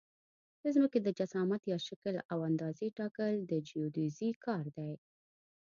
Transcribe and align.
د 0.61 0.63
ځمکې 0.75 0.99
د 1.01 1.07
جسامت 1.19 1.61
یا 1.71 1.77
شکل 1.87 2.15
او 2.31 2.39
اندازې 2.49 2.87
ټاکل 2.99 3.33
د 3.51 3.51
جیودیزي 3.67 4.29
کار 4.45 4.65
دی 4.77 4.91